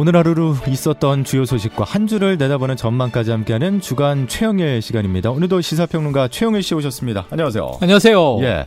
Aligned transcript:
오늘 0.00 0.14
하루로 0.14 0.54
있었던 0.68 1.24
주요 1.24 1.44
소식과 1.44 1.82
한 1.82 2.06
주를 2.06 2.38
내다보는 2.38 2.76
전망까지 2.76 3.32
함께하는 3.32 3.80
주간 3.80 4.28
최영일 4.28 4.80
시간입니다. 4.80 5.32
오늘도 5.32 5.60
시사평론가 5.60 6.28
최영일 6.28 6.62
씨 6.62 6.72
오셨습니다. 6.76 7.26
안녕하세요. 7.30 7.78
안녕하세요. 7.80 8.38
예. 8.42 8.66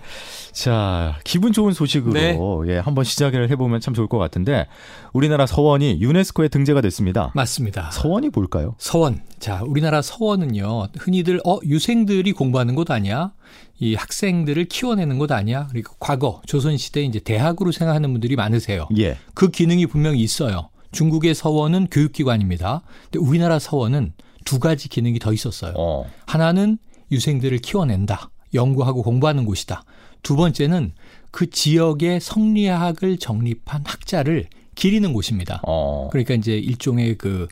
자, 0.51 1.17
기분 1.23 1.53
좋은 1.53 1.71
소식으로 1.71 2.11
네. 2.11 2.37
예, 2.67 2.79
한번 2.79 3.05
시작을 3.05 3.49
해보면 3.49 3.79
참 3.79 3.93
좋을 3.93 4.07
것 4.07 4.17
같은데 4.17 4.67
우리나라 5.13 5.45
서원이 5.45 6.01
유네스코에 6.01 6.49
등재가 6.49 6.81
됐습니다. 6.81 7.31
맞습니다. 7.33 7.91
서원이 7.91 8.31
뭘까요? 8.33 8.75
서원. 8.77 9.21
자, 9.39 9.61
우리나라 9.65 10.01
서원은요, 10.01 10.89
흔히들, 10.99 11.39
어, 11.45 11.59
유생들이 11.63 12.33
공부하는 12.33 12.75
곳 12.75 12.91
아니야? 12.91 13.31
이 13.79 13.95
학생들을 13.95 14.65
키워내는 14.65 15.17
곳 15.17 15.31
아니야? 15.31 15.67
그리고 15.71 15.95
과거, 15.97 16.41
조선 16.45 16.75
시대 16.75 17.03
이제 17.03 17.19
대학으로 17.19 17.71
생각하는 17.71 18.11
분들이 18.11 18.35
많으세요. 18.35 18.89
예. 18.97 19.17
그 19.33 19.49
기능이 19.49 19.85
분명히 19.85 20.19
있어요. 20.19 20.70
중국의 20.91 21.35
서원은 21.35 21.87
교육기관입니다. 21.89 22.81
근데 23.11 23.19
우리나라 23.19 23.59
서원은 23.59 24.13
두 24.45 24.59
가지 24.59 24.89
기능이 24.89 25.19
더 25.19 25.33
있었어요. 25.33 25.73
어. 25.77 26.05
하나는 26.25 26.77
유생들을 27.11 27.57
키워낸다. 27.59 28.29
연구하고 28.53 29.03
공부하는 29.03 29.45
곳이다. 29.45 29.83
두 30.23 30.35
번째는 30.35 30.93
그 31.31 31.49
지역의 31.49 32.19
성리학을 32.19 33.17
정립한 33.17 33.83
학자를 33.85 34.47
기리는 34.75 35.13
곳입니다. 35.13 35.61
어. 35.67 36.09
그러니까 36.11 36.33
이제 36.33 36.57
일종의 36.57 37.17
그 37.17 37.47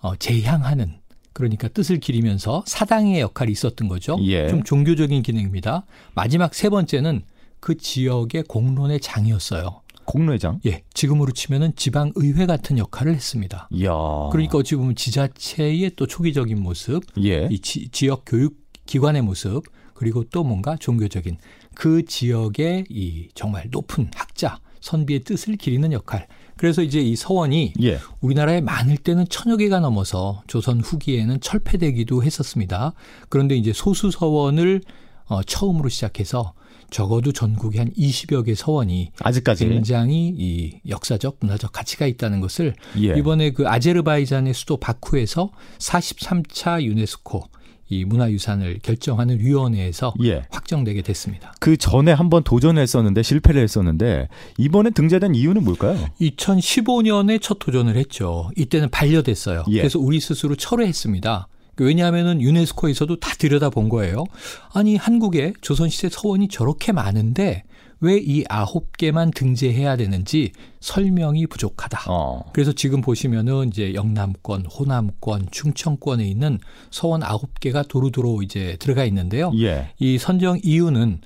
어, 0.00 0.14
제향하는 0.16 0.98
그러니까 1.32 1.68
뜻을 1.68 2.00
기리면서 2.00 2.64
사당의 2.66 3.20
역할이 3.20 3.52
있었던 3.52 3.88
거죠. 3.88 4.16
예. 4.22 4.48
좀 4.48 4.62
종교적인 4.62 5.22
기능입니다. 5.22 5.84
마지막 6.14 6.54
세 6.54 6.70
번째는 6.70 7.22
그 7.60 7.76
지역의 7.76 8.44
공론의 8.44 9.00
장이었어요. 9.00 9.82
공로회장. 10.06 10.60
예, 10.66 10.82
지금으로 10.94 11.32
치면은 11.32 11.72
지방 11.76 12.12
의회 12.14 12.46
같은 12.46 12.78
역할을 12.78 13.14
했습니다. 13.14 13.68
이야. 13.72 13.90
그러니까 14.32 14.58
어찌 14.58 14.76
보면 14.76 14.94
지자체의 14.94 15.92
또 15.96 16.06
초기적인 16.06 16.62
모습, 16.62 17.02
예. 17.22 17.48
이 17.50 17.58
지, 17.58 17.88
지역 17.90 18.22
교육 18.26 18.56
기관의 18.86 19.22
모습, 19.22 19.64
그리고 19.94 20.24
또 20.24 20.44
뭔가 20.44 20.76
종교적인 20.76 21.38
그 21.74 22.04
지역의 22.04 22.86
이 22.88 23.28
정말 23.34 23.68
높은 23.70 24.10
학자 24.14 24.58
선비의 24.80 25.24
뜻을 25.24 25.56
기리는 25.56 25.90
역할. 25.92 26.26
그래서 26.56 26.82
이제 26.82 27.00
이 27.00 27.16
서원이 27.16 27.74
예. 27.82 27.98
우리나라에 28.20 28.60
많을 28.60 28.96
때는 28.96 29.26
천여 29.28 29.56
개가 29.56 29.80
넘어서 29.80 30.42
조선 30.46 30.80
후기에는 30.80 31.40
철폐되기도 31.40 32.22
했었습니다. 32.22 32.94
그런데 33.28 33.56
이제 33.56 33.72
소수 33.74 34.10
서원을 34.10 34.80
어, 35.26 35.42
처음으로 35.42 35.88
시작해서 35.88 36.54
적어도 36.90 37.32
전국에 37.32 37.78
한 37.78 37.90
20여 37.92 38.44
개 38.46 38.54
서원이 38.54 39.12
아직까지. 39.20 39.68
굉장히 39.68 40.32
이 40.36 40.78
역사적 40.88 41.38
문화적 41.40 41.72
가치가 41.72 42.06
있다는 42.06 42.40
것을 42.40 42.74
예. 42.98 43.14
이번에 43.18 43.50
그 43.50 43.68
아제르바이잔의 43.68 44.54
수도 44.54 44.76
바쿠에서 44.76 45.50
43차 45.78 46.82
유네스코 46.82 47.44
이 47.88 48.04
문화유산을 48.04 48.80
결정하는 48.82 49.38
위원회에서 49.38 50.14
예. 50.24 50.42
확정되게 50.50 51.02
됐습니다. 51.02 51.54
그 51.60 51.76
전에 51.76 52.12
한번 52.12 52.42
도전했었는데 52.42 53.22
실패를 53.22 53.62
했었는데 53.62 54.28
이번에 54.58 54.90
등재된 54.90 55.34
이유는 55.34 55.64
뭘까요? 55.64 55.96
2015년에 56.20 57.40
첫 57.40 57.58
도전을 57.60 57.96
했죠. 57.96 58.50
이때는 58.56 58.90
반려됐어요. 58.90 59.64
예. 59.70 59.78
그래서 59.78 59.98
우리 60.00 60.18
스스로 60.18 60.56
철회했습니다. 60.56 61.48
왜냐하면은 61.84 62.40
유네스코에서도 62.40 63.16
다 63.20 63.34
들여다본 63.38 63.88
거예요. 63.88 64.24
아니 64.72 64.96
한국에 64.96 65.52
조선시대 65.60 66.08
서원이 66.10 66.48
저렇게 66.48 66.92
많은데 66.92 67.64
왜 68.00 68.18
이 68.18 68.44
아홉 68.48 68.96
개만 68.96 69.30
등재해야 69.30 69.96
되는지 69.96 70.52
설명이 70.80 71.46
부족하다. 71.46 72.10
어. 72.10 72.44
그래서 72.52 72.72
지금 72.72 73.00
보시면은 73.00 73.68
이제 73.68 73.94
영남권, 73.94 74.66
호남권, 74.66 75.48
충청권에 75.50 76.26
있는 76.26 76.58
서원 76.90 77.22
아홉 77.22 77.58
개가 77.60 77.84
도루도루 77.84 78.42
이제 78.44 78.76
들어가 78.80 79.04
있는데요. 79.04 79.52
예. 79.60 79.92
이 79.98 80.18
선정 80.18 80.58
이유는 80.62 81.20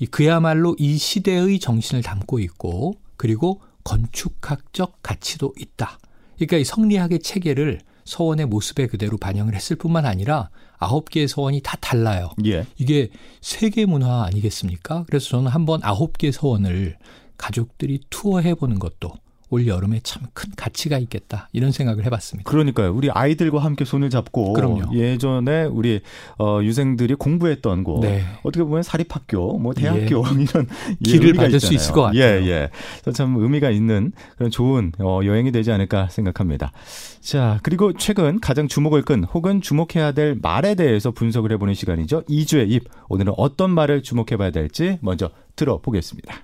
이 0.00 0.06
그야말로 0.06 0.74
이 0.78 0.96
시대의 0.96 1.58
정신을 1.58 2.02
담고 2.02 2.38
있고 2.40 2.94
그리고 3.16 3.60
건축학적 3.84 5.02
가치도 5.02 5.54
있다. 5.58 5.98
그러니까 6.36 6.56
이 6.56 6.64
성리학의 6.64 7.20
체계를 7.20 7.80
서원의 8.08 8.46
모습에 8.46 8.86
그대로 8.86 9.18
반영을 9.18 9.54
했을 9.54 9.76
뿐만 9.76 10.06
아니라 10.06 10.48
아홉 10.78 11.10
개의 11.10 11.28
서원이 11.28 11.60
다 11.62 11.76
달라요. 11.80 12.30
예. 12.46 12.66
이게 12.78 13.10
세계 13.42 13.84
문화 13.84 14.24
아니겠습니까? 14.24 15.04
그래서 15.08 15.28
저는 15.28 15.48
한번 15.48 15.80
아홉 15.82 16.16
개 16.16 16.32
서원을 16.32 16.96
가족들이 17.36 18.00
투어해 18.08 18.54
보는 18.54 18.78
것도 18.78 19.12
올 19.50 19.66
여름에 19.66 20.00
참 20.02 20.22
큰 20.34 20.50
가치가 20.56 20.98
있겠다 20.98 21.48
이런 21.52 21.72
생각을 21.72 22.04
해봤습니다. 22.04 22.48
그러니까요. 22.50 22.92
우리 22.94 23.10
아이들과 23.10 23.60
함께 23.60 23.84
손을 23.84 24.10
잡고 24.10 24.52
그럼요. 24.52 24.94
예전에 24.94 25.64
우리 25.64 26.00
어, 26.38 26.60
유생들이 26.62 27.14
공부했던 27.14 27.82
곳 27.84 28.00
네. 28.00 28.24
어떻게 28.42 28.62
보면 28.62 28.82
사립학교, 28.82 29.58
뭐 29.58 29.72
대학교 29.74 30.24
이런 30.38 30.66
예, 30.90 30.94
길을 31.02 31.26
의미가 31.28 31.42
받을 31.44 31.60
수 31.60 31.66
있잖아요. 31.72 31.76
있을 31.76 31.92
것 31.94 32.02
같아요. 32.02 32.20
예, 32.20 32.46
예. 32.46 32.70
그래서 33.02 33.16
참 33.16 33.36
의미가 33.36 33.70
있는 33.70 34.12
그런 34.36 34.50
좋은 34.50 34.92
어, 34.98 35.20
여행이 35.24 35.50
되지 35.52 35.72
않을까 35.72 36.08
생각합니다. 36.08 36.72
자, 37.20 37.58
그리고 37.62 37.92
최근 37.94 38.38
가장 38.40 38.68
주목을 38.68 39.02
끈 39.02 39.24
혹은 39.24 39.60
주목해야 39.60 40.12
될 40.12 40.36
말에 40.40 40.74
대해서 40.74 41.10
분석을 41.10 41.52
해보는 41.52 41.74
시간이죠. 41.74 42.22
2주의 42.28 42.70
입. 42.70 42.84
오늘은 43.08 43.32
어떤 43.36 43.70
말을 43.70 44.02
주목해봐야 44.02 44.50
될지 44.50 44.98
먼저 45.00 45.30
들어보겠습니다. 45.56 46.34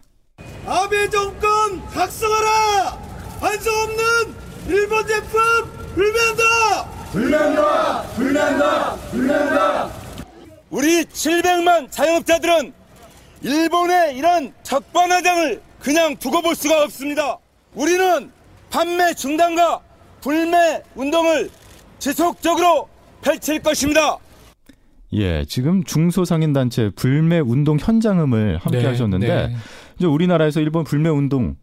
아베 0.67 1.09
정권 1.11 1.54
각성하라! 1.93 2.99
반성 3.41 3.75
없는 3.75 4.35
일본 4.69 5.07
제품 5.07 5.41
불매한다! 5.95 6.85
불매한다! 7.13 8.03
불매한다! 8.17 8.97
불매한다! 9.11 9.91
우리 10.71 11.05
700만 11.05 11.91
자영업자들은 11.91 12.73
일본의 13.43 14.17
이런 14.17 14.53
적반하장을 14.63 15.63
그냥 15.81 16.17
두고 16.17 16.43
볼 16.43 16.55
수가 16.55 16.83
없습니다. 16.85 17.39
우리는 17.75 18.33
판매 18.71 19.13
중단과 19.15 19.81
불매 20.21 20.83
운동을 20.95 21.51
지속적으로 21.99 22.89
펼칠 23.23 23.63
것입니다. 23.63 24.19
예, 25.15 25.45
지금 25.47 25.85
중소상인단체 25.85 26.91
불매 26.97 27.41
운동 27.41 27.79
현장음을 27.79 28.59
함께 28.59 28.79
네, 28.79 28.87
하셨는데 28.87 29.27
네. 29.27 29.57
이제 29.97 30.07
우리나라에서 30.07 30.61
일본 30.61 30.85
불매 30.85 31.09
운동 31.09 31.57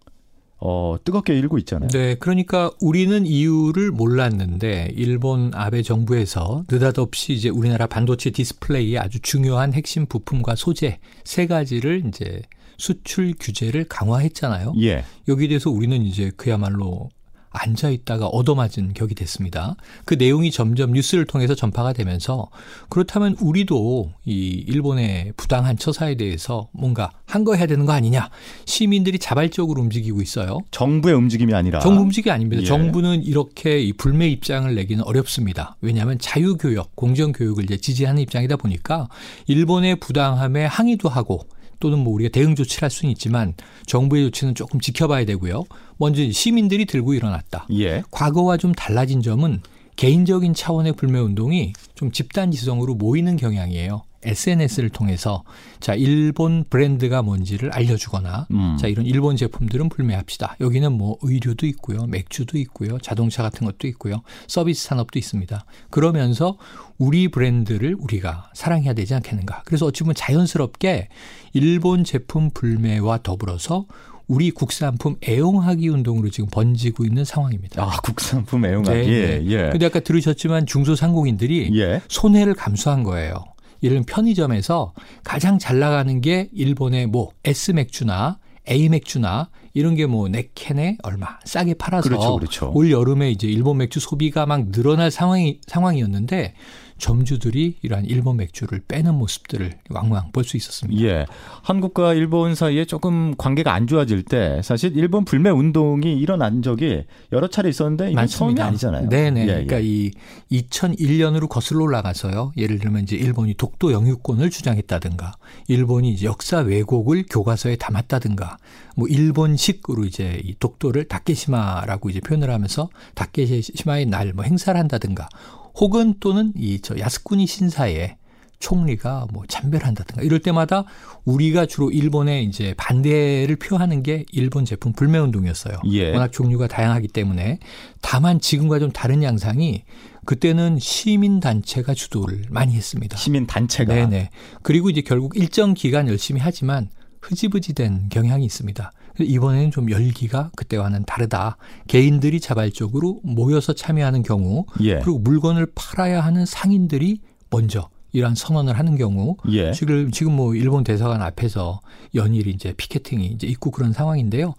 어, 0.64 0.96
뜨겁게 1.04 1.38
일고 1.38 1.58
있잖아요. 1.60 1.90
네, 1.90 2.16
그러니까 2.16 2.70
우리는 2.80 3.26
이유를 3.26 3.92
몰랐는데 3.92 4.92
일본 4.96 5.52
아베 5.56 5.82
정부에서 5.82 6.64
느닷없이 6.70 7.34
이제 7.34 7.50
우리나라 7.50 7.88
반도체 7.88 8.30
디스플레이의 8.30 9.00
아주 9.00 9.20
중요한 9.22 9.74
핵심 9.74 10.06
부품과 10.06 10.56
소재 10.56 11.00
세 11.24 11.48
가지를 11.48 12.04
이제 12.08 12.44
수출 12.78 13.34
규제를 13.40 13.86
강화했잖아요. 13.86 14.74
예. 14.82 15.04
여기에 15.28 15.48
대해서 15.48 15.72
우리는 15.72 16.00
이제 16.04 16.32
그야말로 16.38 17.10
앉아 17.52 17.90
있다가 17.90 18.28
얻어맞은 18.28 18.94
격이 18.94 19.14
됐습니다. 19.16 19.76
그 20.06 20.14
내용이 20.16 20.52
점점 20.52 20.94
뉴스를 20.94 21.26
통해서 21.26 21.54
전파가 21.54 21.94
되면서 21.94 22.48
그렇다면 22.90 23.36
우리도 23.42 24.12
이 24.26 24.64
일본의 24.68 25.34
부당한 25.38 25.78
처사에 25.78 26.16
대해서 26.16 26.70
뭔가 26.72 27.12
한 27.26 27.42
거 27.42 27.56
해야 27.56 27.66
되는 27.66 27.86
거 27.88 27.92
아니냐. 27.94 28.30
시민들이 28.66 29.18
자발적으로 29.18 29.82
움직이고 29.82 30.22
있어요. 30.22 30.60
정부의 30.70 31.16
움직임이 31.16 31.54
아니라 31.56 31.80
정부 31.80 32.02
움직이 32.04 32.30
아닙니다. 32.30 32.62
예. 32.62 32.66
정부는 32.66 33.24
이렇게 33.24 33.80
이 33.82 33.94
불매 33.94 34.28
입장을 34.30 34.74
내기는 34.76 35.04
어렵습니다. 35.04 35.76
왜냐하면 35.82 36.20
자유교역, 36.20 36.96
공정교육을 36.96 37.64
이제 37.64 37.78
지지하는 37.78 38.22
입장이다 38.22 38.58
보니까 38.58 39.10
일본의 39.48 39.96
부당함에 39.96 40.66
항의도 40.66 41.10
하고 41.10 41.48
또는 41.82 42.00
뭐 42.00 42.14
우리가 42.14 42.30
대응 42.32 42.56
조치를 42.56 42.84
할 42.84 42.90
수는 42.90 43.12
있지만 43.12 43.54
정부의 43.86 44.24
조치는 44.26 44.56
조금 44.56 44.80
지켜봐야 44.80 45.26
되고요. 45.26 45.66
먼저 45.98 46.22
시민들이 46.32 46.86
들고 46.86 47.14
일어났다. 47.14 47.68
예. 47.74 48.04
과거와 48.12 48.56
좀 48.56 48.72
달라진 48.72 49.22
점은 49.22 49.62
개인적인 49.96 50.54
차원의 50.54 50.94
불매 50.94 51.20
운동이 51.20 51.74
좀 51.96 52.12
집단 52.12 52.52
지성으로 52.52 52.96
모이는 52.96 53.36
경향이에요. 53.36 54.04
SNS를 54.24 54.90
통해서 54.90 55.44
자 55.80 55.96
일본 55.96 56.64
브랜드가 56.70 57.22
뭔지를 57.22 57.72
알려주거나 57.74 58.48
음. 58.52 58.78
자 58.80 58.88
이런 58.88 59.06
일본 59.06 59.36
제품들은 59.36 59.90
불매합시다. 59.90 60.58
여기는 60.60 60.92
뭐 60.92 61.18
의류도 61.22 61.66
있고요, 61.68 62.06
맥주도 62.06 62.58
있고요, 62.60 63.00
자동차 63.00 63.42
같은 63.44 63.66
것도 63.66 63.88
있고요, 63.88 64.22
서비스 64.48 64.86
산업도 64.86 65.18
있습니다. 65.18 65.66
그러면서 65.90 66.58
우리 66.98 67.30
브랜드를 67.30 67.96
우리가 68.00 68.52
사랑해야 68.54 68.94
되지 68.94 69.16
않겠는가. 69.16 69.64
그래서 69.66 69.88
어찌 69.88 70.04
보면 70.04 70.16
자연스럽게 70.16 71.10
일본 71.54 72.04
제품 72.04 72.52
불매와 72.52 73.20
더불어서 73.24 73.86
우리 74.32 74.50
국산품 74.50 75.18
애용하기 75.28 75.90
운동으로 75.90 76.30
지금 76.30 76.48
번지고 76.50 77.04
있는 77.04 77.26
상황입니다. 77.26 77.84
아, 77.84 77.98
국산품 78.02 78.64
애용하기. 78.66 78.98
네, 78.98 79.08
예. 79.10 79.44
예. 79.46 79.70
근데 79.72 79.86
아까 79.86 80.00
들으셨지만 80.00 80.66
중소상공인들이 80.68 81.70
예. 81.78 82.02
손해를 82.08 82.54
감수한 82.54 83.04
거예요. 83.04 83.34
이런 83.82 84.06
편의점에서 84.06 84.94
가장 85.26 85.60
잘 85.60 85.80
나가는 85.80 86.22
게 86.22 86.50
일본의 86.54 87.08
뭐 87.08 87.32
S 87.44 87.72
맥주나 87.72 88.40
A 88.70 88.88
맥주나 88.88 89.50
이런 89.74 89.96
게 89.96 90.06
뭐 90.06 90.30
네 90.30 90.48
캔에 90.56 90.98
얼마 91.04 91.38
싸게 91.44 91.74
팔아서 91.74 92.08
그렇죠, 92.08 92.36
그렇죠. 92.38 92.72
올 92.74 92.90
여름에 92.90 93.32
이제 93.32 93.48
일본 93.48 93.78
맥주 93.80 94.00
소비가 94.00 94.46
막 94.46 94.72
늘어날 94.72 95.12
상황이 95.12 95.60
상황이었는데 95.68 96.54
점주들이 97.02 97.78
이러한 97.82 98.06
일본 98.06 98.38
맥주를 98.38 98.82
빼는 98.88 99.16
모습들을 99.16 99.72
왕왕 99.90 100.32
볼 100.32 100.44
수 100.44 100.56
있었습니다. 100.58 101.02
예. 101.04 101.26
한국과 101.64 102.14
일본 102.14 102.56
사이에 102.56 102.86
조금 102.86 103.36
관계가 103.38 103.74
안 103.74 103.88
좋아질 103.88 104.24
때 104.24 104.62
사실 104.64 104.96
일본 104.96 105.26
불매 105.26 105.50
운동이 105.50 106.18
일어난 106.18 106.62
적이 106.62 107.06
여러 107.32 107.48
차례 107.48 107.70
있었는데 107.70 108.12
이건 108.12 108.28
처음이 108.28 108.62
아니잖아요. 108.62 109.10
네 109.10 109.32
네. 109.32 109.42
예, 109.42 109.46
그러니까 109.66 109.82
예. 109.82 109.86
이 109.86 110.12
2001년으로 110.52 111.50
거슬러 111.50 111.84
올라가서요. 111.84 112.54
예를 112.58 112.80
들면 112.80 113.04
이제 113.04 113.16
일본이 113.16 113.54
독도 113.56 113.92
영유권을 113.92 114.50
주장했다든가, 114.50 115.34
일본이 115.68 116.18
역사 116.24 116.60
왜곡을 116.60 117.26
교과서에 117.30 117.76
담았다든가, 117.78 118.58
뭐 118.96 119.08
일본식으로 119.08 120.06
이제 120.06 120.42
이 120.44 120.56
독도를 120.60 121.06
다케시마라고 121.06 122.10
이제 122.10 122.20
표현을 122.20 122.50
하면서 122.50 122.90
다케시마의 123.16 124.06
날 124.08 124.34
뭐 124.34 124.44
행사를 124.46 124.80
한다든가, 124.80 125.28
혹은 125.76 126.16
또는 126.20 126.54
이 126.56 126.80
저 126.82 126.98
야스쿠니 126.98 127.48
신사에 127.48 128.18
총리가 128.60 129.28
뭐 129.34 129.44
참배를 129.48 129.86
한다든가 129.88 130.22
이럴 130.22 130.40
때마다 130.40 130.86
우리가 131.26 131.66
주로 131.66 131.90
일본에 131.92 132.44
이제 132.44 132.74
반대를 132.78 133.56
표하는 133.58 134.04
게 134.04 134.24
일본 134.32 134.66
제품 134.66 134.94
불매 134.94 135.18
운동이었어요. 135.18 135.78
예. 135.92 136.12
워낙 136.12 136.32
종류가 136.32 136.68
다양하기 136.68 137.08
때문에 137.10 137.60
다만 138.02 138.40
지금과 138.40 138.80
좀 138.80 138.92
다른 138.92 139.24
양상이 139.24 139.84
그때는 140.26 140.78
시민 140.80 141.40
단체가 141.40 141.96
주도를 141.96 142.46
많이 142.50 142.76
했습니다. 142.76 143.18
시민 143.18 143.48
단체가 143.48 143.94
네네. 143.96 144.30
그리고 144.62 144.90
이제 144.92 145.02
결국 145.02 145.36
일정 145.36 145.74
기간 145.74 146.08
열심히 146.08 146.40
하지만 146.40 146.90
흐지부지된 147.22 148.10
경향이 148.10 148.46
있습니다. 148.46 148.92
이번에는 149.20 149.72
좀 149.72 149.90
열기가 149.90 150.52
그때와는 150.56 151.04
다르다. 151.06 151.58
개인들이 151.88 152.40
자발적으로 152.40 153.20
모여서 153.24 153.74
참여하는 153.74 154.24
경우, 154.24 154.66
예. 154.82 155.00
그리고 155.00 155.20
물건을 155.20 155.68
팔아야 155.76 156.22
하는 156.22 156.46
상인들이 156.46 157.20
먼저 157.50 157.90
이러한 158.14 158.36
선언을 158.36 158.78
하는 158.78 158.98
경우, 158.98 159.38
예. 159.50 159.72
지금 159.72 160.12
지금 160.12 160.36
뭐 160.36 160.56
일본 160.56 160.84
대사관 160.84 161.22
앞에서 161.22 161.80
연일 162.16 162.48
이제 162.48 162.74
피켓팅이 162.76 163.26
이제 163.28 163.48
있고 163.48 163.72
그런 163.72 163.94
상황인데요. 163.94 164.54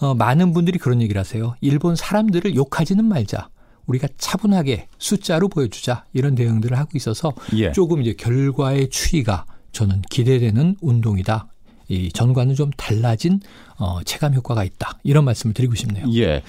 어, 0.00 0.14
많은 0.14 0.52
분들이 0.52 0.78
그런 0.78 1.02
얘기를 1.02 1.18
하세요. 1.18 1.54
일본 1.60 1.96
사람들을 1.96 2.54
욕하지는 2.54 3.04
말자. 3.04 3.48
우리가 3.86 4.08
차분하게 4.16 4.88
숫자로 4.98 5.48
보여주자 5.48 6.04
이런 6.14 6.34
대응들을 6.34 6.78
하고 6.78 6.90
있어서 6.94 7.34
예. 7.56 7.70
조금 7.72 8.00
이제 8.00 8.14
결과의 8.14 8.88
추이가 8.88 9.44
저는 9.72 10.00
기대되는 10.08 10.76
운동이다. 10.80 11.48
이 11.88 12.10
전과는 12.10 12.54
좀 12.54 12.70
달라진 12.76 13.40
어, 13.78 14.02
체감 14.04 14.34
효과가 14.34 14.64
있다. 14.64 14.98
이런 15.02 15.24
말씀을 15.24 15.54
드리고 15.54 15.74
싶네요. 15.74 16.06
예. 16.14 16.42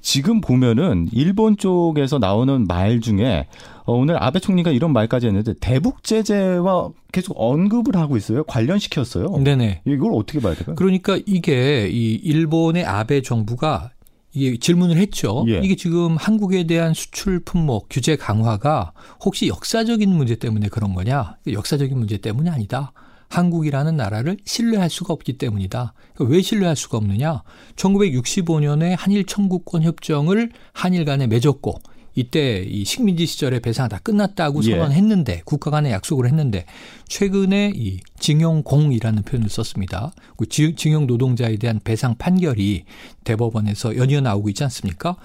지금 0.00 0.40
보면은 0.40 1.08
일본 1.12 1.56
쪽에서 1.56 2.18
나오는 2.18 2.66
말 2.66 3.00
중에 3.00 3.46
어, 3.84 3.94
오늘 3.94 4.22
아베 4.22 4.40
총리가 4.40 4.70
이런 4.70 4.92
말까지 4.92 5.26
했는데 5.26 5.54
대북 5.60 6.02
제재와 6.02 6.90
계속 7.12 7.34
언급을 7.38 7.96
하고 7.96 8.16
있어요. 8.16 8.42
관련시켰어요. 8.44 9.38
네네. 9.38 9.82
이걸 9.86 10.12
어떻게 10.14 10.40
봐야 10.40 10.54
될까요? 10.54 10.76
그러니까 10.76 11.18
이게 11.24 11.88
이 11.88 12.14
일본의 12.14 12.84
아베 12.84 13.22
정부가 13.22 13.90
이게 14.34 14.56
질문을 14.56 14.96
했죠. 14.96 15.44
예. 15.48 15.60
이게 15.62 15.76
지금 15.76 16.16
한국에 16.16 16.66
대한 16.66 16.94
수출 16.94 17.40
품목 17.40 17.86
규제 17.90 18.16
강화가 18.16 18.92
혹시 19.24 19.46
역사적인 19.48 20.08
문제 20.08 20.36
때문에 20.36 20.68
그런 20.68 20.94
거냐? 20.94 21.36
역사적인 21.50 21.96
문제 21.96 22.16
때문이 22.16 22.48
아니다. 22.48 22.92
한국이라는 23.32 23.96
나라를 23.96 24.36
신뢰할 24.44 24.90
수가 24.90 25.12
없기 25.14 25.38
때문이다. 25.38 25.94
그러니까 26.14 26.34
왜 26.34 26.42
신뢰할 26.42 26.76
수가 26.76 26.98
없느냐? 26.98 27.42
1965년에 27.76 28.94
한일 28.98 29.24
청구권 29.24 29.82
협정을 29.82 30.50
한일 30.72 31.04
간에 31.04 31.26
맺었고 31.26 31.74
이때 32.14 32.62
이 32.68 32.84
식민지 32.84 33.24
시절에 33.24 33.60
배상 33.60 33.88
다 33.88 33.98
끝났다고 34.02 34.62
예. 34.64 34.72
선언했는데 34.72 35.42
국가 35.46 35.70
간에 35.70 35.90
약속을 35.92 36.26
했는데 36.26 36.66
최근에 37.08 37.72
이 37.74 38.00
징용공이라는 38.18 39.22
표현을 39.22 39.48
썼습니다. 39.48 40.12
그 40.36 40.46
지- 40.46 40.74
징용 40.76 41.06
노동자에 41.06 41.56
대한 41.56 41.80
배상 41.82 42.14
판결이 42.18 42.84
대법원에서 43.24 43.96
연이어 43.96 44.20
나오고 44.20 44.50
있지 44.50 44.62
않습니까? 44.64 45.16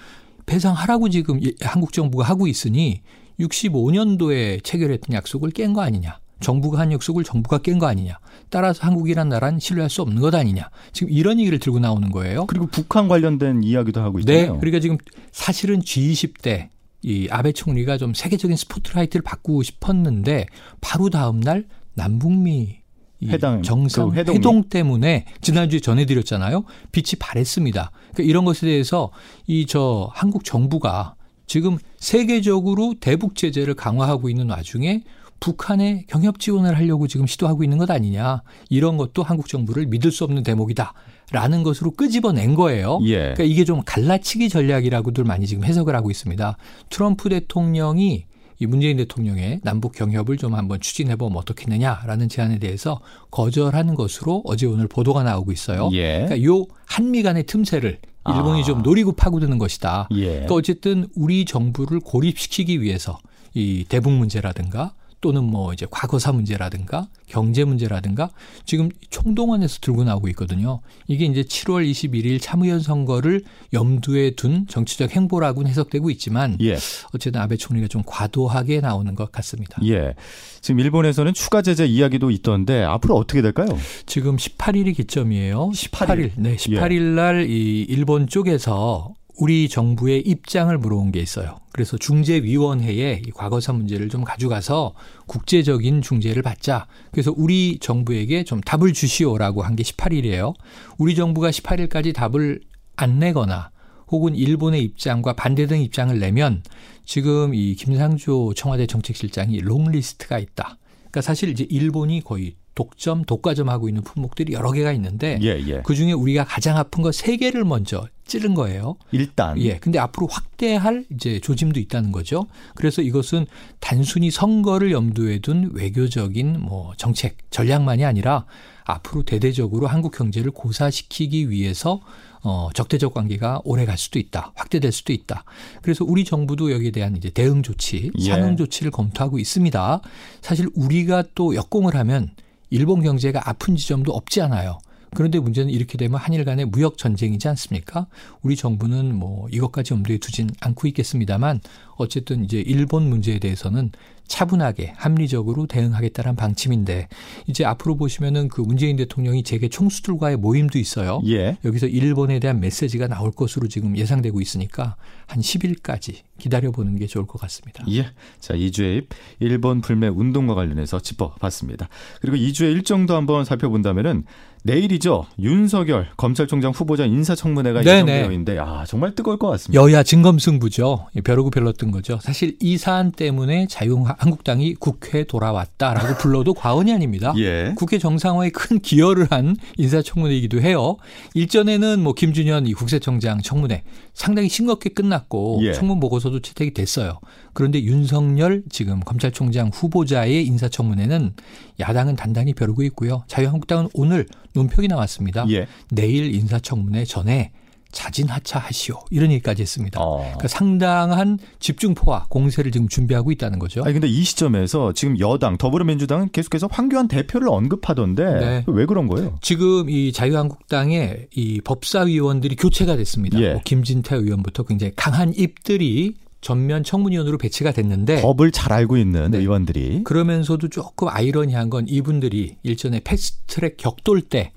배상하라고 0.45 1.09
지금 1.09 1.44
이- 1.44 1.54
한국 1.59 1.92
정부가 1.92 2.24
하고 2.24 2.48
있으니 2.48 3.01
65년도에 3.38 4.63
체결했던 4.63 5.13
약속을 5.13 5.51
깬 5.51 5.74
거 5.74 5.81
아니냐. 5.81 6.19
정부가 6.39 6.79
한 6.79 6.91
약속을 6.91 7.23
정부가 7.23 7.59
깬 7.59 7.79
거 7.79 7.87
아니냐. 7.87 8.17
따라서 8.49 8.85
한국이란 8.85 9.29
나라는 9.29 9.59
신뢰할 9.59 9.89
수 9.89 10.01
없는 10.01 10.21
것 10.21 10.33
아니냐. 10.33 10.69
지금 10.93 11.11
이런 11.11 11.39
얘기를 11.39 11.59
들고 11.59 11.79
나오는 11.79 12.09
거예요. 12.11 12.45
그리고 12.47 12.67
북한 12.67 13.07
관련된 13.07 13.63
이야기도 13.63 14.01
하고 14.01 14.19
네. 14.21 14.33
있잖아요. 14.41 14.59
그러니까 14.59 14.79
지금 14.79 14.97
사실은 15.31 15.79
G20 15.81 16.41
때 16.41 16.69
이 17.03 17.27
아베 17.29 17.51
총리가 17.51 17.97
좀 17.99 18.13
세계적인 18.15 18.57
스포트라이트를 18.57 19.21
받고 19.23 19.61
싶었는데 19.61 20.47
바로 20.81 21.09
다음 21.11 21.39
날 21.39 21.65
남북미 21.93 22.79
이 23.19 23.27
회담, 23.29 23.61
정상 23.61 24.09
그. 24.09 24.15
회동 24.15 24.63
때문에 24.63 25.25
지난주에 25.41 25.79
전해드렸잖아요. 25.79 26.63
빛이 26.91 27.13
발했습니다. 27.19 27.91
그러니까 28.13 28.23
이런 28.23 28.45
것에 28.45 28.65
대해서 28.65 29.11
이 29.45 29.65
저 29.67 30.09
한국 30.13 30.43
정부가 30.43 31.15
지금 31.45 31.77
세계적으로 31.97 32.95
대북 32.99 33.35
제재를 33.35 33.75
강화하고 33.75 34.27
있는 34.29 34.49
와중에 34.49 35.03
북한에 35.39 36.05
경협 36.07 36.39
지원을 36.39 36.75
하려고 36.75 37.07
지금 37.07 37.27
시도하고 37.27 37.63
있는 37.63 37.77
것 37.77 37.89
아니냐. 37.89 38.41
이런 38.69 38.97
것도 38.97 39.23
한국 39.23 39.47
정부를 39.47 39.85
믿을 39.87 40.11
수 40.11 40.23
없는 40.23 40.43
대목이다. 40.43 40.93
라는 41.31 41.63
것으로 41.63 41.91
끄집어낸 41.91 42.55
거예요. 42.55 42.99
예. 43.03 43.17
그러니까 43.17 43.43
이게 43.43 43.65
좀 43.65 43.81
갈라치기 43.85 44.49
전략이라고들 44.49 45.23
많이 45.25 45.45
지금 45.45 45.65
해석을 45.65 45.95
하고 45.95 46.09
있습니다. 46.09 46.57
트럼프 46.89 47.29
대통령이 47.29 48.25
이 48.59 48.65
문재인 48.65 48.97
대통령의 48.97 49.59
남북 49.63 49.93
경협을 49.93 50.37
좀 50.37 50.55
한번 50.55 50.79
추진해 50.79 51.15
보면 51.15 51.37
어떻겠느냐라는 51.37 52.27
제안에 52.29 52.59
대해서 52.59 53.01
거절하는 53.29 53.93
것으로 53.95 54.41
어제 54.45 54.65
오늘 54.65 54.87
보도가 54.87 55.23
나오고 55.23 55.51
있어요. 55.51 55.89
예. 55.93 56.25
그러니까 56.25 56.43
요 56.43 56.65
한미 56.85 57.21
간의 57.23 57.43
틈새를 57.43 57.99
일본이 58.27 58.61
아. 58.61 58.63
좀 58.63 58.81
노리고 58.81 59.13
파고드는 59.13 59.57
것이다. 59.57 60.09
예. 60.11 60.25
그러니까 60.25 60.55
어쨌든 60.55 61.07
우리 61.15 61.45
정부를 61.45 61.99
고립시키기 61.99 62.81
위해서 62.81 63.19
이 63.53 63.85
대북 63.87 64.11
문제라든가 64.13 64.93
또는 65.19 65.43
뭐 65.43 65.73
이제 65.73 65.87
과거사 65.89 66.31
문제라든가 66.31 67.07
경제 67.27 67.63
문제라든가 67.63 68.29
지금 68.65 68.89
총동원해서 69.09 69.79
들고 69.81 70.03
나오고 70.03 70.27
있거든요. 70.30 70.80
이게 71.07 71.25
이제 71.25 71.42
7월 71.42 71.89
21일 71.89 72.39
참의원 72.42 72.80
선거를 72.80 73.44
염두에 73.73 74.31
둔 74.31 74.68
정치적 74.68 75.15
행보라고는 75.15 75.69
해석되고 75.69 76.09
있지만 76.11 76.57
예. 76.61 76.77
어쨌든 77.13 77.42
아베 77.42 77.57
총리가 77.57 77.87
좀 77.87 78.03
과도하게 78.06 78.81
나오는 78.81 79.13
것 79.15 79.31
같습니다. 79.31 79.81
예. 79.85 80.13
지금 80.61 80.80
일본에서는 80.80 81.33
추가 81.33 81.61
제재 81.61 81.85
이야기도 81.85 82.30
있던데 82.31 82.83
앞으로 82.83 83.15
어떻게 83.15 83.42
될까요? 83.42 83.68
지금 84.06 84.37
18일이 84.37 84.95
기점이에요. 84.95 85.71
18일. 85.73 86.31
네, 86.35 86.56
18일 86.56 87.01
날 87.15 87.47
이 87.47 87.85
일본 87.87 88.27
쪽에서 88.27 89.13
우리 89.39 89.69
정부의 89.69 90.21
입장을 90.21 90.75
물어온 90.77 91.11
게 91.11 91.19
있어요. 91.19 91.59
그래서 91.71 91.95
중재위원회에 91.97 93.21
이 93.25 93.31
과거사 93.31 93.71
문제를 93.73 94.09
좀 94.09 94.23
가져가서 94.23 94.95
국제적인 95.27 96.01
중재를 96.01 96.41
받자. 96.41 96.87
그래서 97.11 97.31
우리 97.37 97.77
정부에게 97.79 98.44
좀 98.44 98.61
답을 98.61 98.94
주시오라고 98.94 99.61
한 99.61 99.75
게 99.75 99.83
18일이에요. 99.83 100.56
우리 100.97 101.13
정부가 101.13 101.51
18일까지 101.51 102.15
답을 102.15 102.61
안 102.95 103.19
내거나 103.19 103.69
혹은 104.07 104.33
일본의 104.35 104.81
입장과 104.83 105.33
반대되는 105.33 105.83
입장을 105.83 106.17
내면 106.17 106.63
지금 107.06 107.53
이 107.53 107.75
김상조 107.75 108.53
청와대 108.56 108.87
정책실장이 108.87 109.59
롱리스트가 109.59 110.39
있다. 110.39 110.77
그러니까 110.97 111.21
사실 111.21 111.49
이제 111.49 111.65
일본이 111.69 112.23
거의 112.23 112.56
독점, 112.77 113.25
독과점 113.25 113.69
하고 113.69 113.89
있는 113.89 114.03
품목들이 114.03 114.53
여러 114.53 114.71
개가 114.71 114.91
있는데 114.93 115.39
예, 115.41 115.59
예. 115.67 115.81
그 115.83 115.95
중에 115.95 116.11
우리가 116.11 116.45
가장 116.45 116.77
아픈 116.77 117.01
거 117.01 117.11
세 117.11 117.35
개를 117.37 117.65
먼저 117.65 118.07
찌른 118.27 118.53
거예요. 118.53 118.97
일단 119.11 119.57
예. 119.59 119.79
근데 119.79 119.97
앞으로 119.97 120.27
확대할 120.27 121.05
이제 121.11 121.39
조짐도 121.39 121.79
있다는 121.79 122.11
거죠. 122.11 122.45
그래서 122.75 123.01
이것은 123.01 123.47
단순히 123.79 124.29
선거를 124.29 124.91
염두에 124.91 125.39
둔 125.39 125.71
외교적인 125.73 126.59
뭐 126.59 126.93
정책, 126.97 127.37
전략만이 127.49 128.05
아니라 128.05 128.45
앞으로 128.83 129.23
대대적으로 129.23 129.87
한국 129.87 130.15
경제를 130.15 130.51
고사시키기 130.51 131.49
위해서 131.49 132.01
어, 132.43 132.69
적대적 132.73 133.13
관계가 133.15 133.61
오래 133.65 133.85
갈 133.85 133.97
수도 133.97 134.19
있다. 134.19 134.51
확대될 134.55 134.91
수도 134.91 135.11
있다. 135.11 135.43
그래서 135.81 136.05
우리 136.05 136.23
정부도 136.23 136.71
여기에 136.71 136.91
대한 136.91 137.15
이제 137.17 137.29
대응 137.31 137.63
조치, 137.63 138.11
예. 138.19 138.23
상응 138.23 138.55
조치를 138.57 138.91
검토하고 138.91 139.39
있습니다. 139.39 140.01
사실 140.41 140.67
우리가 140.75 141.23
또 141.33 141.55
역공을 141.55 141.95
하면 141.95 142.29
일본 142.69 143.02
경제가 143.02 143.50
아픈 143.50 143.76
지점도 143.76 144.12
없지 144.14 144.42
않아요. 144.42 144.80
그런데 145.16 145.40
문제는 145.40 145.71
이렇게 145.71 145.97
되면 145.97 146.19
한일 146.19 146.44
간의 146.44 146.66
무역 146.66 146.97
전쟁이지 146.97 147.47
않습니까? 147.47 148.07
우리 148.42 148.56
정부는 148.56 149.16
뭐 149.16 149.47
이것까지 149.50 149.94
염두에 149.94 150.18
두진 150.18 150.50
않고 150.59 150.88
있겠습니다만 150.90 151.62
어쨌든 151.95 152.44
이제 152.44 152.59
일본 152.59 153.09
문제에 153.09 153.40
대해서는 153.40 153.92
차분하게 154.27 154.93
합리적으로 154.95 155.67
대응하겠다는 155.67 156.35
방침인데 156.35 157.07
이제 157.47 157.65
앞으로 157.65 157.95
보시면은 157.95 158.49
그 158.49 158.61
문재인 158.61 158.97
대통령이 158.97 159.43
재계 159.43 159.69
총수들과의 159.69 160.37
모임도 160.37 160.77
있어요. 160.79 161.21
예. 161.27 161.57
여기서 161.63 161.87
일본에 161.87 162.39
대한 162.39 162.59
메시지가 162.59 163.07
나올 163.07 163.31
것으로 163.31 163.67
지금 163.67 163.97
예상되고 163.97 164.39
있으니까 164.41 164.95
한 165.25 165.41
10일까지 165.41 166.21
기다려 166.37 166.71
보는 166.71 166.97
게 166.97 167.07
좋을 167.07 167.25
것 167.25 167.39
같습니다. 167.41 167.83
예. 167.89 168.11
자, 168.39 168.53
2주의 168.53 168.97
입 168.97 169.09
일본 169.39 169.81
불매 169.81 170.07
운동과 170.07 170.55
관련해서 170.55 170.99
짚어봤습니다. 170.99 171.89
그리고 172.21 172.37
2주의 172.37 172.71
일정도 172.73 173.15
한번 173.15 173.45
살펴본다면은 173.45 174.25
내일이죠. 174.68 175.26
윤석열 175.40 176.09
검찰총장 176.18 176.71
후보자 176.71 177.06
인사청문회가 177.06 177.81
네네. 177.81 177.95
예정되어 177.95 178.31
있는데 178.31 178.59
아, 178.59 178.83
정말 178.86 179.16
뜨거울 179.16 179.40
것 179.40 179.47
같습니다. 179.47 179.81
여야 179.81 180.04
진검승부죠. 180.04 181.07
벼르고 181.24 181.50
별렀던 181.50 181.92
거죠. 181.92 182.19
사실 182.21 182.57
이 182.59 182.78
사안 182.78 183.12
때문에 183.12 183.68
자유한국당이 183.68 184.76
국회에 184.76 185.24
돌아왔다라고 185.24 186.18
불러도 186.19 186.54
과언이 186.54 186.94
아닙니다. 186.94 187.33
예. 187.38 187.74
국회 187.76 187.97
정상화에 187.97 188.50
큰 188.50 188.80
기여를 188.80 189.28
한 189.31 189.56
인사청문회이기도 189.78 190.62
해요. 190.62 190.97
일전에는 191.33 192.04
뭐 192.04 192.14
김준현 192.14 192.68
이 192.68 192.74
국세청장 192.74 193.42
청문회 193.42 193.83
상당히 194.14 194.50
싱겁게 194.50 194.90
끝났고 194.90 195.59
예. 195.64 195.74
청문 195.74 196.00
보고서도 196.00 196.42
채택이 196.42 196.74
됐어요. 196.74 197.19
그런데 197.54 197.81
윤석열 197.81 198.64
지금 198.69 199.00
검찰총장 199.00 199.71
후보자의 199.74 200.45
인사청문회는 200.45 201.33
야당은 201.79 202.15
단단히 202.15 202.53
벼르고 202.53 202.83
있고요. 202.83 203.23
자유한국당은 203.27 203.89
오늘 203.93 204.25
논평이 204.53 204.87
나왔습니다. 204.87 205.45
예. 205.49 205.67
내일 205.91 206.33
인사청문회 206.33 207.05
전에 207.05 207.51
자진 207.91 208.27
하차하시오 208.27 208.95
이런 209.11 209.31
얘기까지 209.31 209.61
했습니다. 209.61 209.99
어. 210.01 210.17
그러니까 210.17 210.47
상당한 210.47 211.39
집중포화 211.59 212.25
공세를 212.29 212.71
지금 212.71 212.87
준비하고 212.87 213.31
있다는 213.31 213.59
거죠. 213.59 213.81
아니 213.83 213.93
근데 213.93 214.07
이 214.07 214.23
시점에서 214.23 214.93
지금 214.93 215.19
여당 215.19 215.57
더불어민주당은 215.57 216.29
계속해서 216.31 216.67
황교안 216.69 217.07
대표를 217.07 217.47
언급하던데 217.49 218.23
네. 218.23 218.63
왜 218.67 218.85
그런 218.85 219.07
거예요? 219.07 219.37
지금 219.41 219.89
이 219.89 220.11
자유한국당의 220.11 221.27
이 221.33 221.61
법사위원들이 221.61 222.55
교체가 222.57 222.97
됐습니다. 222.97 223.39
예. 223.39 223.53
뭐 223.53 223.61
김진태 223.63 224.15
의원부터 224.15 224.63
굉장히 224.63 224.93
강한 224.95 225.33
입들이 225.33 226.15
전면 226.47 226.81
청문위원으로 226.81 227.37
배치가 227.37 227.73
됐는데 227.73 228.21
법을 228.21 228.54
잘 228.54 228.71
알고 228.71 228.95
있는 228.95 229.31
네. 229.31 229.39
의원들이 229.39 230.06
그러면서도 230.06 230.69
조금 230.69 231.09
아이러니한 231.09 231.69
건 231.69 231.85
이분들이 231.89 232.56
일전에 232.63 233.01
패스트트랙 233.01 233.75
격돌 233.75 234.21
때 234.21 234.54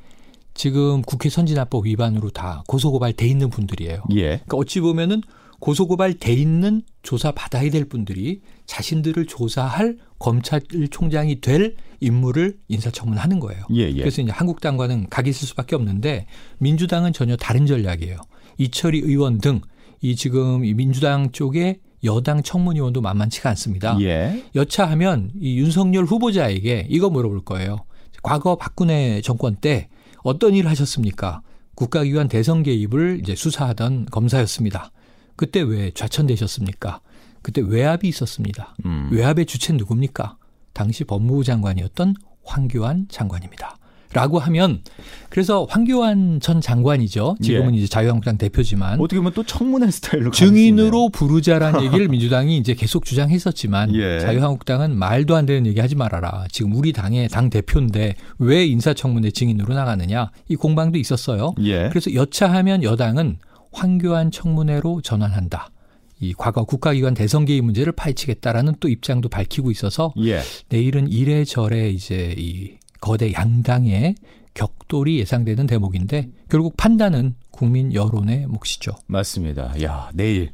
지금 0.54 1.02
국회 1.02 1.28
선진화법 1.28 1.86
위반으로 1.86 2.30
다 2.30 2.62
고소고발 2.68 3.14
돼 3.14 3.26
있는 3.26 3.50
분들이에요. 3.50 4.04
예. 4.12 4.22
그러니까 4.22 4.56
어찌 4.56 4.78
보면은 4.78 5.20
고소고발 5.58 6.14
돼 6.14 6.32
있는 6.32 6.82
조사 7.02 7.32
받아야 7.32 7.68
될 7.70 7.86
분들이 7.86 8.40
자신들을 8.66 9.26
조사할 9.26 9.96
검찰총장이 10.20 11.40
될 11.40 11.74
인물을 11.98 12.56
인사청문하는 12.68 13.40
거예요. 13.40 13.64
예, 13.74 13.88
예. 13.88 13.98
그래서 13.98 14.22
이제 14.22 14.30
한국당과는 14.30 15.08
각이 15.10 15.30
있을 15.30 15.48
수밖에 15.48 15.74
없는데 15.74 16.26
민주당은 16.58 17.12
전혀 17.12 17.34
다른 17.34 17.66
전략이에요. 17.66 18.16
이철희 18.58 19.00
의원 19.00 19.38
등 19.38 19.60
이 20.00 20.16
지금 20.16 20.64
이 20.64 20.74
민주당 20.74 21.30
쪽에 21.30 21.80
여당 22.04 22.42
청문위원도 22.42 23.00
만만치가 23.00 23.50
않습니다. 23.50 23.96
예. 24.00 24.44
여차하면 24.54 25.32
이 25.38 25.58
윤석열 25.58 26.04
후보자에게 26.04 26.86
이거 26.88 27.10
물어볼 27.10 27.44
거예요. 27.44 27.84
과거 28.22 28.56
박근혜 28.56 29.20
정권 29.20 29.56
때 29.56 29.88
어떤 30.22 30.54
일을 30.54 30.70
하셨습니까? 30.70 31.42
국가기관 31.74 32.28
대선 32.28 32.62
개입을 32.62 33.20
이제 33.22 33.34
수사하던 33.34 34.06
검사였습니다. 34.06 34.90
그때 35.36 35.60
왜 35.60 35.90
좌천되셨습니까? 35.92 37.00
그때 37.42 37.62
외압이 37.62 38.08
있었습니다. 38.08 38.76
음. 38.84 39.08
외압의 39.10 39.46
주체는 39.46 39.78
누굽니까? 39.78 40.36
당시 40.72 41.04
법무부 41.04 41.44
장관이었던 41.44 42.14
황교안 42.44 43.06
장관입니다. 43.08 43.76
라고 44.12 44.40
하면 44.40 44.80
그래서 45.28 45.66
황교안 45.70 46.40
전 46.40 46.60
장관이죠. 46.60 47.36
지금은 47.40 47.74
예. 47.74 47.78
이제 47.78 47.86
자유한국당 47.86 48.38
대표지만 48.38 49.00
어떻게 49.00 49.18
보면 49.18 49.32
또 49.34 49.44
청문회 49.44 49.88
스타일로 49.88 50.32
증인으로 50.32 51.10
부르자라는 51.10 51.82
얘기를 51.86 52.08
민주당이 52.08 52.56
이제 52.56 52.74
계속 52.74 53.04
주장했었지만 53.04 53.94
예. 53.94 54.18
자유한국당은 54.18 54.96
말도 54.96 55.36
안 55.36 55.46
되는 55.46 55.64
얘기 55.66 55.78
하지 55.78 55.94
말아라. 55.94 56.46
지금 56.50 56.74
우리 56.74 56.92
당의 56.92 57.28
당 57.28 57.50
대표인데 57.50 58.16
왜 58.38 58.66
인사청문회 58.66 59.30
증인으로 59.30 59.74
나가느냐 59.74 60.32
이 60.48 60.56
공방도 60.56 60.98
있었어요. 60.98 61.54
예. 61.60 61.88
그래서 61.90 62.12
여차하면 62.12 62.82
여당은 62.82 63.38
황교안 63.70 64.32
청문회로 64.32 65.02
전환한다. 65.02 65.70
이 66.18 66.34
과거 66.36 66.64
국가기관 66.64 67.14
대선 67.14 67.44
개입 67.44 67.64
문제를 67.64 67.92
파헤치겠다라는 67.92 68.74
또 68.80 68.88
입장도 68.88 69.28
밝히고 69.28 69.70
있어서 69.70 70.12
예. 70.18 70.40
내일은 70.68 71.08
이래저래 71.08 71.88
이제 71.88 72.34
이 72.36 72.72
거대 73.00 73.32
양당의 73.32 74.14
격돌이 74.54 75.18
예상되는 75.18 75.66
대목인데 75.66 76.28
결국 76.50 76.76
판단은 76.76 77.34
국민 77.50 77.92
여론의 77.92 78.46
몫이죠. 78.46 78.92
맞습니다. 79.06 79.74
야, 79.82 80.08
내일 80.14 80.50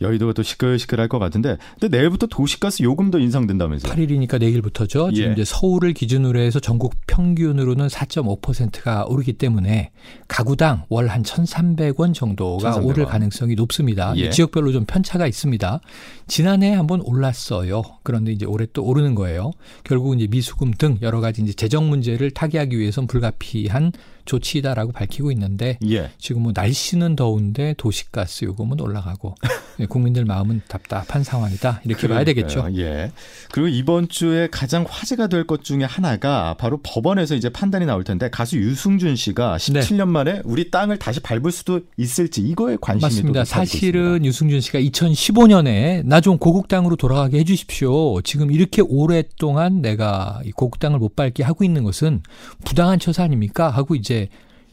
여의도가 0.00 0.32
또 0.32 0.42
시끌시끌할 0.42 1.06
것 1.08 1.18
같은데 1.18 1.58
근데 1.78 1.94
내일부터 1.94 2.26
도시가스 2.26 2.82
요금도 2.82 3.18
인상된다면서요? 3.18 3.92
8일이니까 3.92 4.38
내일부터죠. 4.38 5.12
지금 5.12 5.28
예. 5.28 5.32
이제 5.34 5.44
서울을 5.44 5.92
기준으로 5.92 6.40
해서 6.40 6.58
전국 6.58 6.94
평균으로는 7.06 7.88
4.5%가 7.88 9.04
오르기 9.06 9.34
때문에 9.34 9.90
가구당 10.26 10.84
월 10.88 11.08
한 11.08 11.22
1,300원 11.22 12.14
정도가 12.14 12.72
1,300원. 12.78 12.84
오를 12.86 13.04
가능성이 13.04 13.54
높습니다. 13.54 14.14
예. 14.16 14.30
지역별로 14.30 14.72
좀 14.72 14.84
편차가 14.86 15.26
있습니다. 15.26 15.80
지난해 16.28 16.72
한번 16.74 17.02
올랐어요. 17.02 17.82
그런데 18.04 18.32
이제 18.32 18.46
올해 18.46 18.66
또 18.72 18.84
오르는 18.84 19.14
거예요. 19.14 19.50
결국 19.84 20.16
이제 20.16 20.26
미수금 20.30 20.72
등 20.78 20.96
여러 21.02 21.20
가지 21.20 21.42
이제 21.42 21.52
재정 21.52 21.90
문제를 21.90 22.30
타개하기 22.30 22.78
위해선 22.78 23.06
불가피한 23.06 23.92
조치이다라고 24.24 24.92
밝히고 24.92 25.27
있는데 25.32 25.78
예. 25.88 26.10
지금 26.18 26.42
뭐 26.42 26.52
날씨는 26.54 27.16
더운데 27.16 27.74
도시가스 27.78 28.44
요금은 28.44 28.80
올라가고 28.80 29.34
네, 29.78 29.86
국민들 29.90 30.24
마음은 30.24 30.62
답답한 30.68 31.24
상황이다 31.24 31.80
이렇게 31.84 32.06
봐야 32.08 32.24
되겠죠. 32.24 32.62
그러니까요. 32.62 32.84
예. 32.84 33.12
그리고 33.50 33.68
이번 33.68 34.08
주에 34.08 34.48
가장 34.50 34.84
화제가 34.88 35.26
될 35.28 35.44
것 35.48 35.64
중에 35.64 35.84
하나가 35.84 36.54
바로 36.58 36.78
법원에서 36.82 37.34
이제 37.34 37.48
판단이 37.48 37.86
나올 37.86 38.04
텐데 38.04 38.28
가수 38.28 38.58
유승준 38.58 39.16
씨가 39.16 39.56
네. 39.58 39.80
17년 39.80 40.08
만에 40.08 40.42
우리 40.44 40.70
땅을 40.70 40.98
다시 40.98 41.20
밟을 41.20 41.50
수도 41.52 41.80
있을지 41.96 42.42
이거에 42.42 42.76
관심이 42.80 43.02
맞습니다. 43.08 43.44
사실은 43.44 44.24
유승준 44.24 44.60
씨가 44.60 44.78
2015년에 44.80 46.04
나 46.04 46.18
좀 46.20 46.36
고국 46.36 46.66
땅으로 46.68 46.96
돌아가게 46.96 47.38
해주십시오. 47.38 48.20
지금 48.22 48.50
이렇게 48.50 48.82
오랫동안 48.82 49.80
내가 49.80 50.40
이 50.44 50.50
고국 50.50 50.78
땅을 50.80 50.98
못 50.98 51.14
밟게 51.16 51.42
하고 51.44 51.62
있는 51.64 51.84
것은 51.84 52.22
부당한 52.64 52.98
처사 52.98 53.22
아닙니까? 53.22 53.70
하고 53.70 53.94
이제 53.94 54.28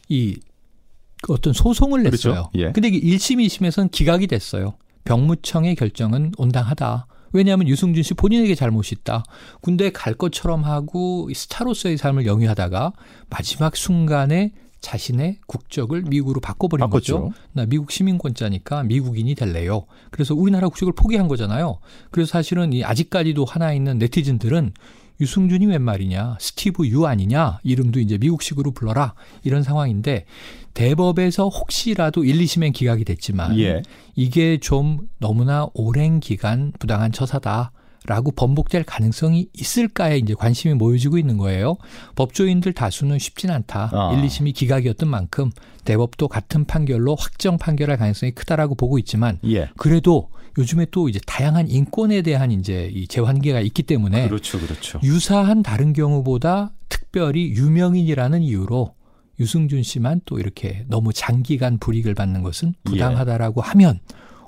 이 0.08 0.36
어떤 1.28 1.52
소송을 1.52 2.02
그렇죠. 2.02 2.28
냈어요. 2.28 2.50
예. 2.54 2.72
근데 2.72 2.88
이게 2.88 3.16
1심, 3.16 3.44
2심에서는 3.46 3.90
기각이 3.90 4.26
됐어요. 4.26 4.74
병무청의 5.04 5.74
결정은 5.76 6.32
온당하다. 6.36 7.06
왜냐하면 7.32 7.68
유승준 7.68 8.02
씨 8.02 8.14
본인에게 8.14 8.54
잘못이 8.54 8.94
있다. 9.00 9.24
군대 9.60 9.90
갈 9.90 10.14
것처럼 10.14 10.64
하고 10.64 11.28
이 11.30 11.34
스타로서의 11.34 11.96
삶을 11.96 12.26
영위하다가 12.26 12.92
마지막 13.28 13.76
순간에 13.76 14.52
자신의 14.80 15.38
국적을 15.46 16.02
미국으로 16.02 16.40
바꿔버린 16.40 16.84
바꿨죠. 16.84 17.20
거죠. 17.20 17.34
나 17.52 17.66
미국 17.66 17.90
시민권자니까 17.90 18.84
미국인이 18.84 19.34
될래요. 19.34 19.86
그래서 20.10 20.34
우리나라 20.34 20.68
국적을 20.68 20.92
포기한 20.94 21.28
거잖아요. 21.28 21.78
그래서 22.10 22.30
사실은 22.30 22.72
이 22.72 22.84
아직까지도 22.84 23.44
하나 23.44 23.72
있는 23.72 23.98
네티즌들은 23.98 24.72
유승준이 25.20 25.66
웬 25.66 25.82
말이냐, 25.82 26.36
스티브 26.40 26.86
유 26.88 27.06
아니냐, 27.06 27.60
이름도 27.62 28.00
이제 28.00 28.18
미국식으로 28.18 28.72
불러라 28.72 29.14
이런 29.42 29.62
상황인데 29.62 30.26
대법에서 30.74 31.48
혹시라도 31.48 32.24
1, 32.24 32.38
2심엔 32.38 32.72
기각이 32.72 33.04
됐지만 33.04 33.58
예. 33.58 33.82
이게 34.14 34.58
좀 34.58 35.08
너무나 35.18 35.66
오랜 35.74 36.20
기간 36.20 36.72
부당한 36.78 37.12
처사다. 37.12 37.72
라고 38.08 38.30
번복될 38.30 38.84
가능성이 38.84 39.48
있을까에 39.52 40.18
이제 40.18 40.32
관심이 40.34 40.74
모여지고 40.74 41.18
있는 41.18 41.38
거예요. 41.38 41.76
법조인들 42.14 42.72
다수는 42.72 43.18
쉽진 43.18 43.50
않다. 43.50 43.90
아. 43.92 44.12
1, 44.12 44.24
2심이 44.24 44.54
기각이었던 44.54 45.08
만큼 45.08 45.50
대법도 45.84 46.28
같은 46.28 46.66
판결로 46.66 47.16
확정 47.16 47.58
판결할 47.58 47.96
가능성이 47.96 48.30
크다라고 48.30 48.76
보고 48.76 48.98
있지만 48.98 49.38
예. 49.46 49.70
그래도 49.76 50.28
요즘에 50.58 50.86
또 50.90 51.08
이제 51.08 51.20
다양한 51.26 51.68
인권에 51.68 52.22
대한 52.22 52.50
이제 52.50 52.90
이 52.92 53.06
재환계가 53.06 53.60
있기 53.60 53.82
때문에 53.82 54.28
그렇죠. 54.28 54.58
그렇죠. 54.58 55.00
유사한 55.02 55.62
다른 55.62 55.92
경우보다 55.92 56.72
특별히 56.88 57.50
유명인이라는 57.50 58.42
이유로 58.42 58.94
유승준 59.38 59.82
씨만 59.82 60.22
또 60.24 60.38
이렇게 60.38 60.84
너무 60.88 61.12
장기간 61.12 61.78
불이익을 61.78 62.14
받는 62.14 62.42
것은 62.42 62.68
예. 62.68 62.90
부당하다라고 62.90 63.60
하면 63.60 64.00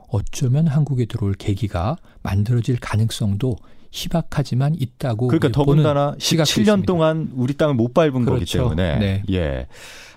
어쩌면 0.09 0.67
한국에 0.67 1.05
들어올 1.05 1.35
계기가 1.35 1.97
만들어질 2.23 2.79
가능성도 2.79 3.57
희박하지만 3.91 4.75
있다고 4.79 5.29
그러니까 5.29 5.51
더군다나 5.51 6.15
시각도 6.19 6.51
17년 6.51 6.61
있습니다. 6.61 6.87
동안 6.87 7.31
우리 7.35 7.55
땅을 7.55 7.75
못 7.75 7.95
밟은 7.95 8.13
거기 8.25 8.25
그렇죠. 8.25 8.59
때문에 8.59 8.99
네. 8.99 9.23
예. 9.31 9.67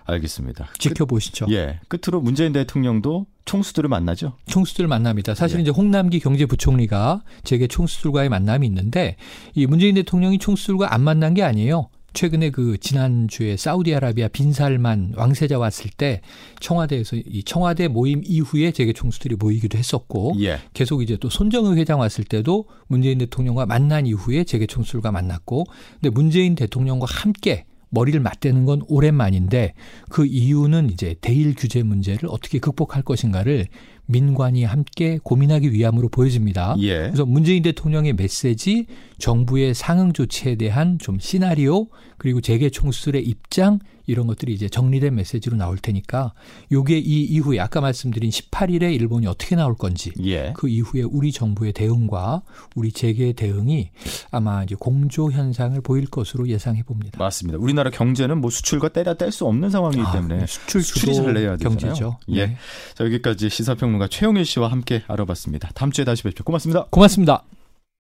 알겠습니다. 0.05 0.69
지켜보시죠. 0.77 1.45
끝, 1.45 1.53
예. 1.53 1.79
끝으로 1.87 2.21
문재인 2.21 2.53
대통령도 2.53 3.25
총수들을 3.45 3.89
만나죠. 3.89 4.37
총수들 4.47 4.87
만납니다. 4.87 5.35
사실 5.35 5.59
예. 5.59 5.61
이제 5.63 5.71
홍남기 5.71 6.19
경제부총리가 6.19 7.23
제게 7.43 7.67
총수들과의 7.67 8.29
만남이 8.29 8.65
있는데 8.67 9.17
이 9.53 9.65
문재인 9.65 9.95
대통령이 9.95 10.39
총수들과 10.39 10.93
안 10.93 11.01
만난 11.01 11.33
게 11.33 11.43
아니에요. 11.43 11.89
최근에 12.13 12.49
그 12.49 12.77
지난주에 12.77 13.55
사우디아라비아 13.55 14.27
빈살만 14.29 15.13
왕세자 15.15 15.57
왔을 15.57 15.89
때 15.95 16.21
청와대에서 16.59 17.15
이 17.15 17.43
청와대 17.43 17.87
모임 17.87 18.21
이후에 18.25 18.71
재계 18.71 18.91
총수들이 18.91 19.35
모이기도 19.35 19.77
했었고 19.77 20.33
예. 20.41 20.59
계속 20.73 21.01
이제 21.03 21.17
또 21.17 21.29
손정의 21.29 21.77
회장 21.77 21.99
왔을 21.99 22.25
때도 22.25 22.65
문재인 22.87 23.17
대통령과 23.19 23.65
만난 23.65 24.05
이후에 24.05 24.43
재계 24.43 24.65
총수들과 24.65 25.11
만났고 25.11 25.65
근데 26.01 26.09
문재인 26.09 26.55
대통령과 26.55 27.05
함께 27.09 27.65
머리를 27.91 28.19
맞대는 28.19 28.65
건 28.65 28.81
오랜만인데 28.87 29.73
그 30.09 30.25
이유는 30.25 30.89
이제 30.89 31.15
대일 31.21 31.53
규제 31.55 31.83
문제를 31.83 32.27
어떻게 32.29 32.59
극복할 32.59 33.03
것인가를 33.03 33.67
민관이 34.07 34.63
함께 34.63 35.19
고민하기 35.23 35.71
위함으로 35.71 36.09
보여집니다. 36.09 36.75
예. 36.79 37.03
그래서 37.03 37.25
문재인 37.25 37.63
대통령의 37.63 38.13
메시지, 38.13 38.87
정부의 39.19 39.73
상응 39.73 40.11
조치에 40.11 40.55
대한 40.55 40.99
좀 40.99 41.19
시나리오, 41.19 41.87
그리고 42.17 42.41
재계 42.41 42.69
총수들의 42.69 43.23
입장 43.23 43.79
이런 44.07 44.27
것들이 44.27 44.53
이제 44.53 44.69
정리된 44.69 45.15
메시지로 45.15 45.57
나올 45.57 45.77
테니까 45.77 46.33
요게 46.71 46.97
이 46.99 47.23
이후에 47.23 47.59
아까 47.59 47.81
말씀드린 47.81 48.29
18일에 48.29 48.93
일본이 48.93 49.27
어떻게 49.27 49.55
나올 49.55 49.75
건지 49.75 50.11
예. 50.23 50.53
그 50.55 50.69
이후에 50.69 51.03
우리 51.03 51.31
정부의 51.31 51.73
대응과 51.73 52.43
우리 52.75 52.91
재계의 52.91 53.33
대응이 53.33 53.89
아마 54.31 54.63
이제 54.63 54.75
공조 54.77 55.31
현상을 55.31 55.79
보일 55.81 56.07
것으로 56.07 56.47
예상해 56.47 56.83
봅니다. 56.83 57.17
맞습니다. 57.19 57.59
우리나라 57.59 57.89
경제는 57.89 58.39
뭐 58.39 58.49
수출과 58.49 58.89
때려 58.89 59.15
뗄 59.15 59.31
수 59.31 59.45
없는 59.45 59.69
상황이기 59.69 60.03
아, 60.03 60.11
때문에 60.11 60.45
수출 60.45 60.83
수출이 60.83 61.15
잘 61.15 61.33
내야 61.33 61.55
되잖아요. 61.55 61.79
경제죠. 61.79 62.17
예. 62.29 62.47
네. 62.47 62.57
자, 62.95 63.05
여기까지 63.05 63.49
시사평론가 63.49 64.07
최용일 64.07 64.45
씨와 64.45 64.69
함께 64.69 65.03
알아봤습니다. 65.07 65.69
다음 65.73 65.91
주에 65.91 66.05
다시 66.05 66.23
뵙죠. 66.23 66.43
고맙습니다. 66.43 66.87
고맙습니다. 66.89 67.43